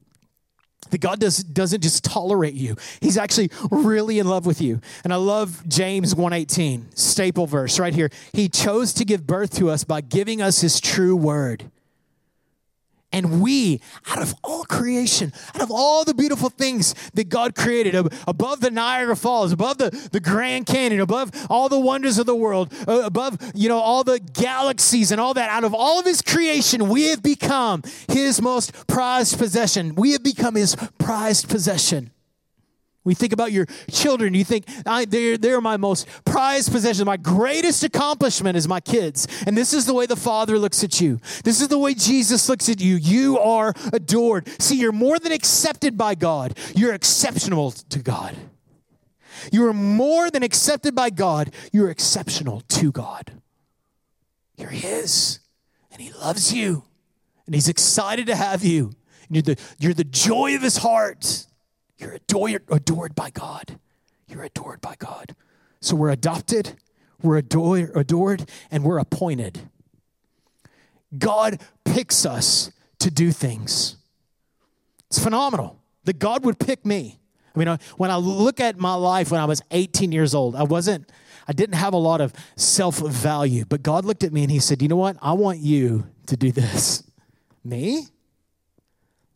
[0.90, 2.77] That God does, doesn't just tolerate you.
[3.01, 4.81] He's actually really in love with you.
[5.05, 8.11] And I love James 118, staple verse right here.
[8.33, 11.70] He chose to give birth to us by giving us his true word.
[13.12, 17.94] And we, out of all creation, out of all the beautiful things that God created,
[18.27, 22.35] above the Niagara Falls, above the, the Grand Canyon, above all the wonders of the
[22.35, 26.22] world, above, you know, all the galaxies and all that, out of all of his
[26.22, 29.94] creation, we have become his most prized possession.
[29.94, 32.11] We have become his prized possession.
[33.05, 34.67] We think about your children, you think,
[35.09, 37.05] they're, they're my most prized possession.
[37.05, 39.27] My greatest accomplishment is my kids.
[39.45, 41.19] And this is the way the Father looks at you.
[41.43, 42.95] This is the way Jesus looks at you.
[42.95, 44.49] You are adored.
[44.62, 48.37] See, you're more than accepted by God, you're exceptional to God.
[49.51, 53.33] You are more than accepted by God, you're exceptional to God.
[54.57, 55.41] You're His,
[55.91, 56.85] and He loves you,
[57.47, 58.93] and He's excited to have you.
[59.27, 61.47] And you're the, you're the joy of His heart.
[62.03, 63.79] You're adored, adored by God.
[64.27, 65.37] You're adored by God.
[65.81, 66.75] So we're adopted,
[67.23, 69.71] we're adored, adored, and we're appointed.
[71.17, 73.97] God picks us to do things.
[75.09, 77.21] It's phenomenal that God would pick me.
[77.55, 80.65] I mean, when I look at my life when I was 18 years old, I
[80.65, 81.09] wasn't,
[81.47, 84.59] I didn't have a lot of self value, but God looked at me and He
[84.59, 85.19] said, You know what?
[85.23, 87.05] I want you to do this.
[87.65, 88.09] Me?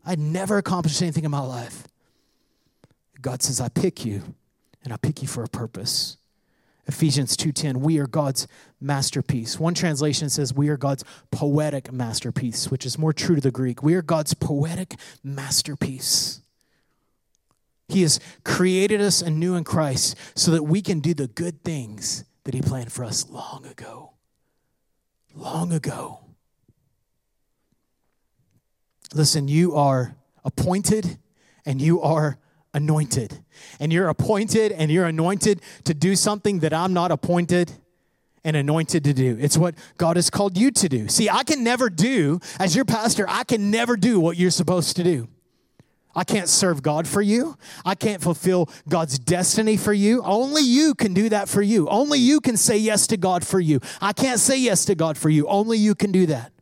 [0.04, 1.86] I'd never accomplished anything in my life.
[3.26, 4.22] God says, I pick you,
[4.84, 6.16] and I pick you for a purpose.
[6.86, 8.46] Ephesians 2:10 we are God's
[8.80, 9.58] masterpiece.
[9.58, 13.82] One translation says we are God's poetic masterpiece, which is more true to the Greek.
[13.82, 16.40] We are God's poetic masterpiece.
[17.88, 22.24] He has created us anew in Christ so that we can do the good things
[22.44, 24.12] that he planned for us long ago.
[25.34, 26.20] Long ago.
[29.12, 31.18] Listen, you are appointed
[31.64, 32.38] and you are
[32.76, 33.42] anointed.
[33.80, 37.72] And you're appointed and you're anointed to do something that I'm not appointed
[38.44, 39.36] and anointed to do.
[39.40, 41.08] It's what God has called you to do.
[41.08, 44.94] See, I can never do, as your pastor, I can never do what you're supposed
[44.96, 45.26] to do.
[46.14, 47.56] I can't serve God for you.
[47.84, 50.22] I can't fulfill God's destiny for you.
[50.22, 51.88] Only you can do that for you.
[51.88, 53.80] Only you can say yes to God for you.
[54.00, 55.46] I can't say yes to God for you.
[55.48, 56.52] Only you can do that.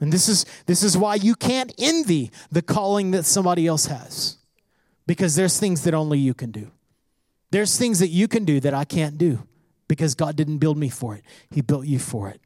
[0.00, 4.36] And this is this is why you can't envy the calling that somebody else has.
[5.06, 6.70] Because there's things that only you can do.
[7.50, 9.46] There's things that you can do that I can't do
[9.88, 11.24] because God didn't build me for it.
[11.50, 12.40] He built you for it.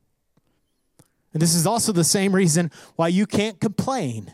[1.32, 4.32] And this is also the same reason why you can't complain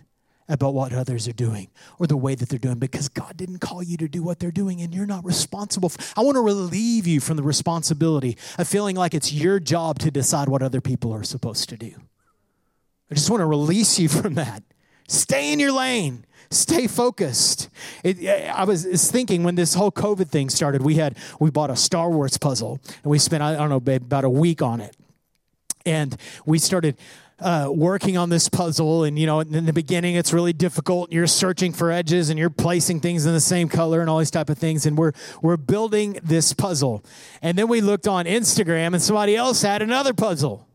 [0.48, 3.82] about what others are doing or the way that they're doing because God didn't call
[3.82, 5.88] you to do what they're doing and you're not responsible.
[5.88, 9.98] For, I want to relieve you from the responsibility of feeling like it's your job
[10.00, 11.94] to decide what other people are supposed to do.
[13.10, 14.62] I just want to release you from that.
[15.08, 16.24] Stay in your lane.
[16.50, 17.68] Stay focused.
[18.04, 21.76] It, I was, thinking when this whole COVID thing started, we had we bought a
[21.76, 24.96] Star Wars puzzle and we spent I don't know babe, about a week on it
[25.86, 26.96] and we started
[27.38, 31.26] uh, working on this puzzle and you know in the beginning it's really difficult you're
[31.26, 34.50] searching for edges and you're placing things in the same color and all these type
[34.50, 37.04] of things and we're we're building this puzzle
[37.42, 40.65] and then we looked on instagram and somebody else had another puzzle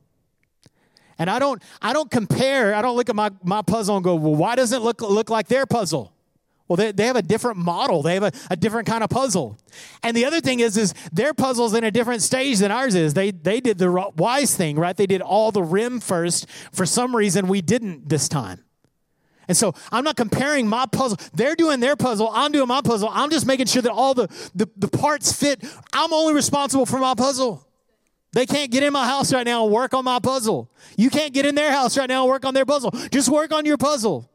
[1.22, 4.16] and i don't i don't compare i don't look at my, my puzzle and go
[4.16, 6.12] well why doesn't it look look like their puzzle
[6.68, 8.02] well, they, they have a different model.
[8.02, 9.58] They have a, a different kind of puzzle.
[10.04, 13.14] And the other thing is, is their puzzle's in a different stage than ours is.
[13.14, 14.96] They, they did the wise thing, right?
[14.96, 16.48] They did all the rim first.
[16.72, 18.64] For some reason, we didn't this time.
[19.50, 21.18] And so I'm not comparing my puzzle.
[21.34, 22.32] They're doing their puzzle.
[22.34, 23.10] I'm doing my puzzle.
[23.12, 25.62] I'm just making sure that all the, the, the parts fit.
[25.92, 27.68] I'm only responsible for my puzzle.
[28.34, 30.72] They can't get in my house right now and work on my puzzle.
[30.98, 32.92] You can't get in their house right now and work on their puzzle.
[33.12, 34.30] Just work on your puzzle.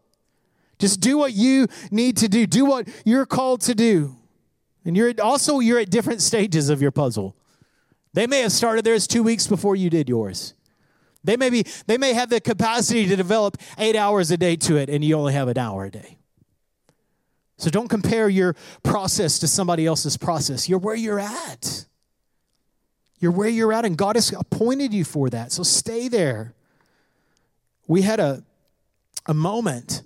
[0.78, 2.46] Just do what you need to do.
[2.46, 4.16] Do what you're called to do.
[4.84, 7.34] And you're also you're at different stages of your puzzle.
[8.12, 10.54] They may have started theirs 2 weeks before you did yours.
[11.24, 14.76] They may be they may have the capacity to develop 8 hours a day to
[14.76, 16.18] it and you only have an hour a day.
[17.56, 20.68] So don't compare your process to somebody else's process.
[20.68, 21.86] You're where you're at.
[23.18, 25.52] You're where you're at and God has appointed you for that.
[25.52, 26.54] So stay there.
[27.86, 28.42] We had a
[29.26, 30.02] a moment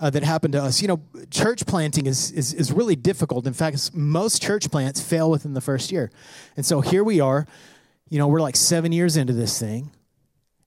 [0.00, 0.82] uh, that happened to us.
[0.82, 1.00] You know,
[1.30, 3.46] church planting is, is, is really difficult.
[3.46, 6.10] In fact, most church plants fail within the first year.
[6.56, 7.46] And so here we are,
[8.08, 9.92] you know, we're like seven years into this thing,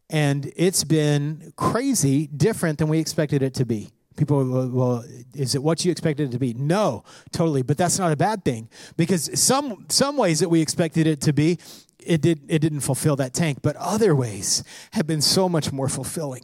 [0.10, 3.92] and it's been crazy different than we expected it to be.
[4.16, 6.54] People, well, well, is it what you expected it to be?
[6.54, 7.62] No, totally.
[7.62, 11.34] But that's not a bad thing because some some ways that we expected it to
[11.34, 11.58] be,
[12.00, 13.60] it did it didn't fulfill that tank.
[13.62, 16.44] But other ways have been so much more fulfilling.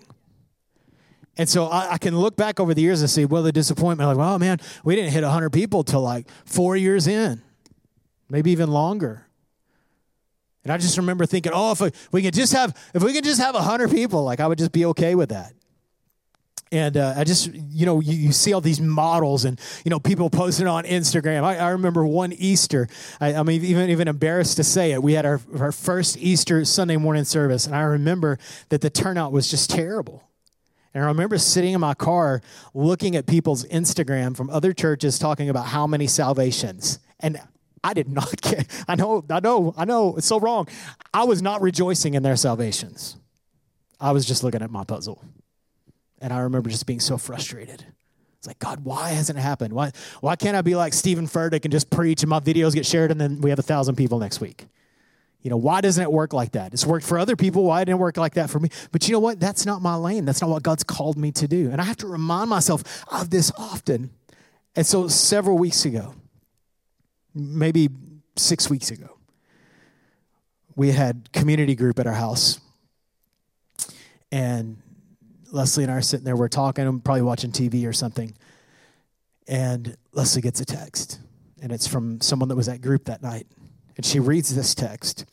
[1.38, 4.10] And so I, I, can look back over the years and see, well, the disappointment,
[4.10, 7.42] like, well, man, we didn't hit 100 people till like four years in,
[8.30, 9.26] maybe even longer.
[10.66, 13.24] And I just remember thinking, oh, if we, we could just have, if we could
[13.24, 15.54] just have 100 people, like I would just be okay with that.
[16.72, 20.00] And uh, I just, you know, you, you, see all these models and, you know,
[20.00, 21.44] people posting on Instagram.
[21.44, 22.88] I, I remember one Easter,
[23.20, 25.02] I, am even, even embarrassed to say it.
[25.02, 28.38] We had our, our first Easter Sunday morning service, and I remember
[28.70, 30.30] that the turnout was just terrible.
[30.94, 32.42] And I remember sitting in my car
[32.76, 37.00] looking at people's Instagram from other churches talking about how many salvations.
[37.20, 37.40] And
[37.84, 38.66] I did not care.
[38.88, 40.68] I know, I know, I know, it's so wrong.
[41.14, 43.16] I was not rejoicing in their salvations.
[44.00, 45.24] I was just looking at my puzzle.
[46.22, 47.86] And I remember just being so frustrated.
[48.38, 49.74] It's like, God, why hasn't it happened?
[49.74, 52.86] Why, why can't I be like Steven Furtick and just preach and my videos get
[52.86, 54.66] shared and then we have a thousand people next week?
[55.42, 56.74] You know, why doesn't it work like that?
[56.74, 57.64] It's worked for other people.
[57.64, 58.70] Why didn't it work like that for me?
[58.92, 59.40] But you know what?
[59.40, 60.26] That's not my lane.
[60.26, 61.70] That's not what God's called me to do.
[61.72, 64.12] And I have to remind myself of this often.
[64.76, 66.14] And so several weeks ago,
[67.34, 67.90] maybe
[68.36, 69.18] six weeks ago,
[70.76, 72.60] we had community group at our house.
[74.32, 74.78] And
[75.52, 78.36] Leslie and I are sitting there, we're talking, I'm probably watching TV or something.
[79.48, 81.20] And Leslie gets a text,
[81.62, 83.48] and it's from someone that was at group that night.
[83.98, 85.26] And she reads this text,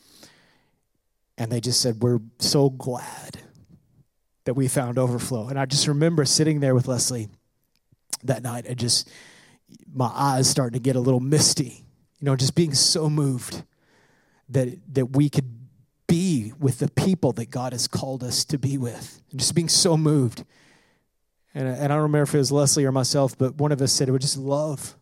[1.37, 3.39] and they just said, We're so glad
[4.45, 5.49] that we found overflow.
[5.49, 7.29] And I just remember sitting there with Leslie
[8.25, 9.09] that night and just
[9.93, 11.85] my eyes starting to get a little misty,
[12.21, 13.63] you know, just being so moved
[14.49, 15.66] that that we could
[16.07, 19.21] be with the people that God has called us to be with.
[19.31, 20.45] And just being so moved.
[21.55, 23.93] And, and I don't remember if it was Leslie or myself, but one of us
[23.93, 24.97] said would just love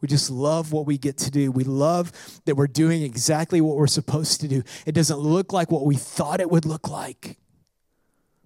[0.00, 1.50] we just love what we get to do.
[1.50, 2.12] We love
[2.44, 4.62] that we're doing exactly what we're supposed to do.
[4.84, 7.38] It doesn't look like what we thought it would look like,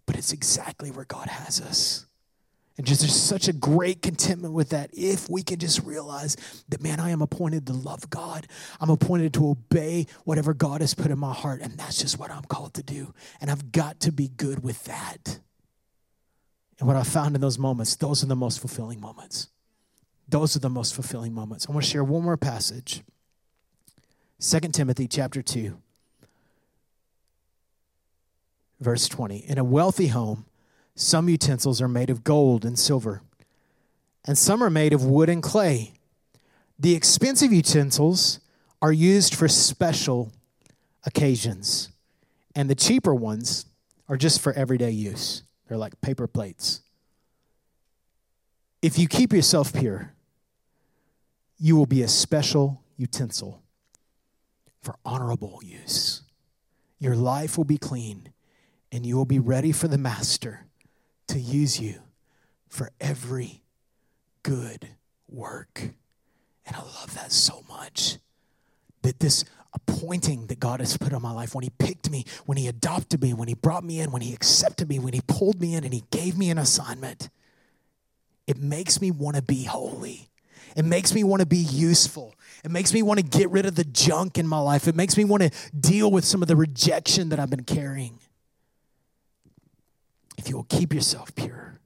[0.07, 2.07] but it's exactly where God has us.
[2.77, 6.37] And just there's such a great contentment with that if we can just realize
[6.69, 8.47] that, man, I am appointed to love God.
[8.81, 11.61] I'm appointed to obey whatever God has put in my heart.
[11.61, 13.13] And that's just what I'm called to do.
[13.41, 15.41] And I've got to be good with that.
[16.79, 19.49] And what I found in those moments, those are the most fulfilling moments.
[20.29, 21.67] Those are the most fulfilling moments.
[21.69, 23.03] I want to share one more passage.
[24.41, 25.77] 2 Timothy chapter 2
[28.81, 29.37] verse 20.
[29.37, 30.47] In a wealthy home,
[30.95, 33.23] some utensils are made of gold and silver,
[34.25, 35.95] and some are made of wood and clay.
[36.79, 38.41] The expensive utensils
[38.83, 40.33] are used for special
[41.05, 41.91] occasions,
[42.55, 43.67] and the cheaper ones
[44.09, 45.43] are just for everyday use.
[45.69, 46.81] They're like paper plates.
[48.83, 50.15] If you keep yourself pure,
[51.59, 53.63] you will be a special utensil
[54.83, 56.23] for honorable use.
[56.99, 58.33] Your life will be clean,
[58.91, 60.67] and you will be ready for the Master
[61.31, 62.01] to use you
[62.69, 63.63] for every
[64.43, 64.89] good
[65.29, 65.81] work.
[66.67, 68.19] And I love that so much.
[69.03, 72.59] That this appointing that God has put on my life, when He picked me, when
[72.59, 75.61] He adopted me, when He brought me in, when He accepted me, when He pulled
[75.61, 77.31] me in and He gave me an assignment,
[78.47, 80.29] it makes me want to be holy.
[80.77, 82.35] It makes me want to be useful.
[82.65, 84.87] It makes me want to get rid of the junk in my life.
[84.87, 88.21] It makes me want to deal with some of the rejection that I've been carrying
[90.41, 91.79] if you will keep yourself pure,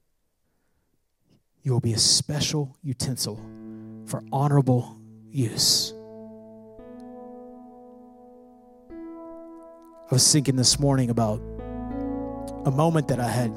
[1.61, 3.35] you will be a special utensil
[4.05, 4.97] for honorable
[5.29, 5.93] use.
[8.89, 11.41] I was thinking this morning about
[12.65, 13.51] a moment that I had.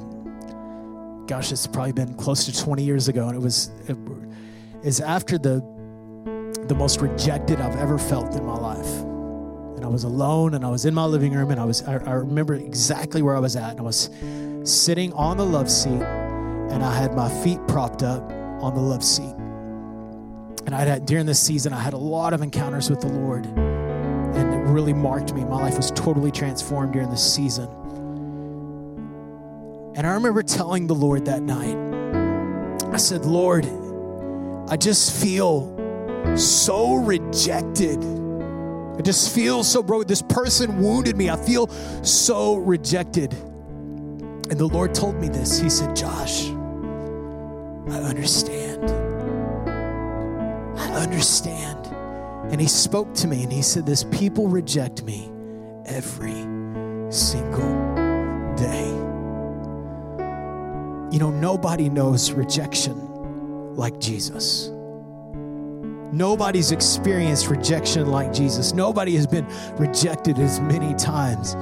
[1.27, 3.95] Gosh, it's probably been close to 20 years ago, and it was it
[4.83, 5.63] is after the
[6.67, 9.01] the most rejected I've ever felt in my life.
[9.77, 11.93] And I was alone, and I was in my living room, and I was I,
[11.93, 14.09] I remember exactly where I was at, and I was
[14.63, 18.21] sitting on the love seat, and I had my feet propped up
[18.61, 19.33] on the love seat.
[20.65, 23.45] And I had during this season, I had a lot of encounters with the Lord,
[23.45, 25.43] and it really marked me.
[25.43, 27.67] My life was totally transformed during this season.
[29.95, 31.75] And I remember telling the Lord that night,
[32.93, 33.65] I said, Lord,
[34.69, 35.75] I just feel
[36.35, 37.97] so rejected.
[38.97, 40.07] I just feel so broke.
[40.07, 41.29] This person wounded me.
[41.29, 41.67] I feel
[42.03, 43.35] so rejected.
[44.49, 45.59] And the Lord told me this.
[45.59, 48.89] He said, Josh, I understand.
[50.79, 51.85] I understand.
[52.51, 55.31] And he spoke to me and he said, This people reject me
[55.85, 56.47] every
[57.11, 58.87] single day.
[61.11, 64.69] You know, nobody knows rejection like Jesus.
[66.11, 68.73] Nobody's experienced rejection like Jesus.
[68.73, 69.47] Nobody has been
[69.77, 71.53] rejected as many times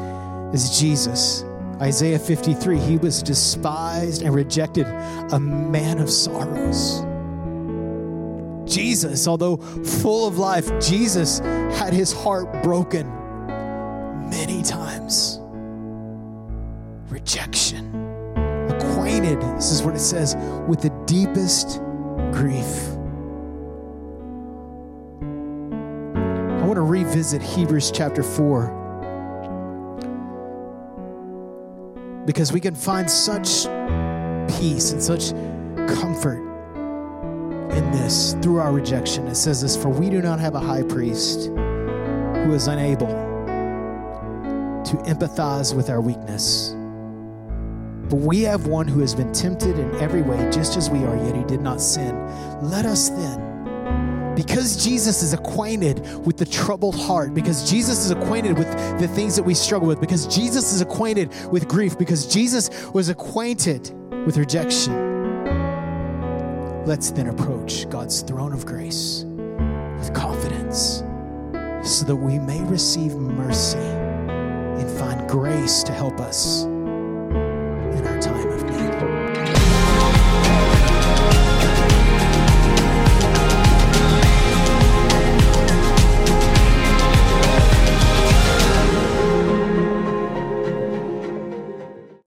[0.53, 1.43] as Jesus.
[1.81, 4.87] Isaiah 53, he was despised and rejected,
[5.31, 7.03] a man of sorrows.
[8.67, 13.07] Jesus, although full of life, Jesus had his heart broken
[14.29, 15.39] many times.
[17.09, 17.93] Rejection.
[18.69, 20.35] Acquainted, this is what it says,
[20.67, 21.79] with the deepest
[22.31, 22.89] grief.
[26.59, 28.76] I want to revisit Hebrews chapter 4
[32.27, 33.63] because we can find such
[34.59, 35.31] peace and such
[35.95, 36.43] comfort
[37.71, 39.25] in this through our rejection.
[39.27, 43.07] It says this For we do not have a high priest who is unable
[44.83, 46.75] to empathize with our weakness.
[48.09, 51.15] But we have one who has been tempted in every way, just as we are,
[51.25, 52.13] yet he did not sin.
[52.61, 53.56] Let us then
[54.37, 59.35] because Jesus is acquainted with the troubled heart, because Jesus is acquainted with the things
[59.35, 63.91] that we struggle with, because Jesus is acquainted with grief, because Jesus was acquainted
[64.27, 64.93] with rejection,
[66.85, 69.25] let's then approach God's throne of grace
[69.97, 71.03] with confidence
[71.83, 76.65] so that we may receive mercy and find grace to help us